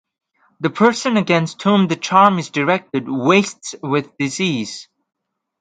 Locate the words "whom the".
1.61-1.95